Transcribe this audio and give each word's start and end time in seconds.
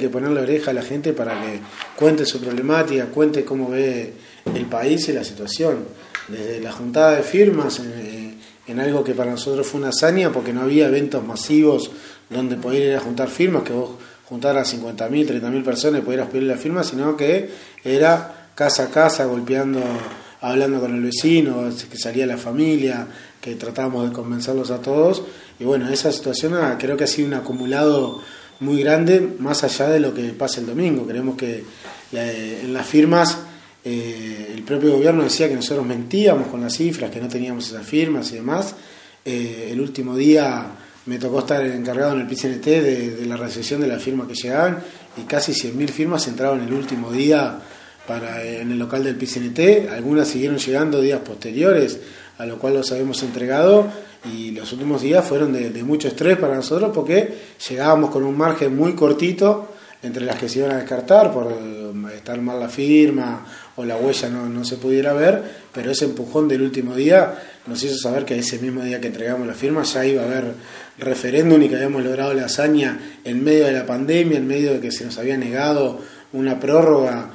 que 0.00 0.08
ponerle 0.08 0.40
oreja 0.40 0.70
a 0.70 0.74
la 0.74 0.82
gente 0.82 1.12
para 1.12 1.40
que 1.40 1.60
cuente 1.96 2.24
su 2.24 2.40
problemática, 2.40 3.06
cuente 3.06 3.44
cómo 3.44 3.70
ve 3.70 4.12
el 4.54 4.66
país 4.66 5.08
y 5.08 5.12
la 5.12 5.24
situación. 5.24 5.84
Desde 6.28 6.60
la 6.60 6.72
juntada 6.72 7.16
de 7.16 7.22
firmas, 7.22 7.80
en, 7.80 8.36
en 8.66 8.80
algo 8.80 9.02
que 9.02 9.14
para 9.14 9.32
nosotros 9.32 9.66
fue 9.66 9.80
una 9.80 9.90
hazaña, 9.90 10.30
porque 10.32 10.52
no 10.52 10.62
había 10.62 10.86
eventos 10.86 11.24
masivos 11.24 11.90
donde 12.28 12.56
poder 12.56 12.82
ir 12.82 12.96
a 12.96 13.00
juntar 13.00 13.28
firmas, 13.28 13.64
que 13.64 13.72
vos 13.72 13.90
juntaras 14.30 14.72
50.000, 14.72 15.40
30.000 15.40 15.64
personas 15.64 16.00
y 16.00 16.04
pudieras 16.04 16.28
pedir 16.28 16.44
la 16.44 16.56
firma, 16.56 16.84
sino 16.84 17.16
que 17.16 17.50
era 17.82 18.50
casa 18.54 18.84
a 18.84 18.90
casa, 18.90 19.24
golpeando, 19.24 19.80
hablando 20.40 20.80
con 20.80 20.94
el 20.94 21.02
vecino, 21.02 21.68
que 21.90 21.98
salía 21.98 22.26
la 22.26 22.36
familia, 22.36 23.08
que 23.40 23.56
tratábamos 23.56 24.08
de 24.08 24.14
convencerlos 24.14 24.70
a 24.70 24.80
todos. 24.80 25.24
Y 25.58 25.64
bueno, 25.64 25.88
esa 25.88 26.12
situación 26.12 26.54
creo 26.78 26.96
que 26.96 27.04
ha 27.04 27.08
sido 27.08 27.26
un 27.26 27.34
acumulado 27.34 28.22
muy 28.60 28.82
grande, 28.82 29.36
más 29.38 29.64
allá 29.64 29.88
de 29.88 30.00
lo 30.00 30.14
que 30.14 30.30
pasa 30.30 30.60
el 30.60 30.66
domingo. 30.66 31.06
Creemos 31.06 31.36
que 31.36 31.64
en 32.12 32.72
las 32.72 32.86
firmas 32.86 33.38
eh, 33.84 34.52
el 34.54 34.62
propio 34.62 34.92
gobierno 34.92 35.24
decía 35.24 35.48
que 35.48 35.54
nosotros 35.54 35.86
mentíamos 35.86 36.48
con 36.48 36.60
las 36.60 36.74
cifras, 36.74 37.10
que 37.10 37.20
no 37.20 37.28
teníamos 37.28 37.68
esas 37.68 37.86
firmas 37.86 38.30
y 38.32 38.36
demás. 38.36 38.74
Eh, 39.24 39.68
el 39.72 39.80
último 39.80 40.16
día 40.16 40.66
me 41.06 41.18
tocó 41.18 41.40
estar 41.40 41.64
encargado 41.64 42.14
en 42.14 42.20
el 42.20 42.26
PCNT 42.26 42.64
de, 42.64 43.26
la 43.26 43.36
recepción 43.36 43.80
de 43.80 43.86
las 43.86 44.02
firmas 44.02 44.28
que 44.28 44.34
llegaban 44.34 44.78
y 45.16 45.22
casi 45.22 45.52
100.000 45.52 45.88
firmas 45.88 46.28
entraron 46.28 46.60
el 46.60 46.72
último 46.72 47.10
día 47.10 47.58
en 48.16 48.72
el 48.72 48.78
local 48.78 49.04
del 49.04 49.16
PCNT. 49.16 49.90
Algunas 49.90 50.28
siguieron 50.28 50.58
llegando 50.58 51.00
días 51.00 51.20
posteriores, 51.20 52.00
a 52.38 52.46
lo 52.46 52.58
cual 52.58 52.74
los 52.74 52.90
habíamos 52.92 53.22
entregado 53.22 53.86
y 54.32 54.50
los 54.50 54.72
últimos 54.72 55.02
días 55.02 55.24
fueron 55.24 55.52
de, 55.52 55.70
de 55.70 55.82
mucho 55.82 56.08
estrés 56.08 56.36
para 56.36 56.54
nosotros 56.54 56.90
porque 56.94 57.34
llegábamos 57.68 58.10
con 58.10 58.24
un 58.24 58.36
margen 58.36 58.76
muy 58.76 58.94
cortito 58.94 59.68
entre 60.02 60.24
las 60.24 60.38
que 60.38 60.48
se 60.48 60.60
iban 60.60 60.72
a 60.72 60.76
descartar 60.78 61.32
por 61.32 61.52
estar 62.14 62.40
mal 62.40 62.58
la 62.58 62.68
firma 62.68 63.44
o 63.76 63.84
la 63.84 63.96
huella 63.96 64.28
no, 64.30 64.48
no, 64.48 64.64
se 64.64 64.76
pudiera 64.76 65.12
ver, 65.12 65.42
pero 65.72 65.90
ese 65.90 66.06
empujón 66.06 66.48
del 66.48 66.62
último 66.62 66.94
día 66.94 67.34
nos 67.66 67.82
hizo 67.82 67.96
saber 67.96 68.24
que 68.24 68.38
ese 68.38 68.58
mismo 68.58 68.82
día 68.82 69.00
que 69.00 69.08
entregamos 69.08 69.46
la 69.46 69.54
firma 69.54 69.82
ya 69.82 70.04
iba 70.06 70.22
a 70.22 70.26
haber 70.26 70.54
referéndum 70.98 71.62
y 71.62 71.68
que 71.68 71.76
habíamos 71.76 72.02
logrado 72.02 72.32
la 72.34 72.46
hazaña 72.46 72.98
en 73.24 73.44
medio 73.44 73.66
de 73.66 73.72
la 73.72 73.86
pandemia, 73.86 74.38
en 74.38 74.46
medio 74.46 74.72
de 74.72 74.80
que 74.80 74.90
se 74.90 75.04
nos 75.04 75.18
había 75.18 75.36
negado 75.36 76.00
una 76.32 76.58
prórroga 76.60 77.30